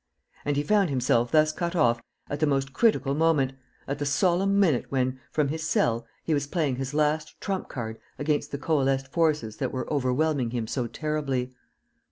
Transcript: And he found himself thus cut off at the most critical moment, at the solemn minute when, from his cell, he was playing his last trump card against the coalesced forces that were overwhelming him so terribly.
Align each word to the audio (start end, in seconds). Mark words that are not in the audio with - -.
And 0.45 0.57
he 0.57 0.63
found 0.63 0.89
himself 0.89 1.29
thus 1.29 1.51
cut 1.53 1.75
off 1.75 2.01
at 2.27 2.39
the 2.39 2.47
most 2.47 2.73
critical 2.73 3.13
moment, 3.13 3.53
at 3.87 3.99
the 3.99 4.05
solemn 4.07 4.59
minute 4.59 4.87
when, 4.89 5.19
from 5.31 5.49
his 5.49 5.61
cell, 5.61 6.07
he 6.23 6.33
was 6.33 6.47
playing 6.47 6.77
his 6.77 6.95
last 6.95 7.39
trump 7.39 7.69
card 7.69 7.99
against 8.17 8.49
the 8.51 8.57
coalesced 8.57 9.09
forces 9.09 9.57
that 9.57 9.71
were 9.71 9.87
overwhelming 9.93 10.49
him 10.49 10.65
so 10.65 10.87
terribly. 10.87 11.53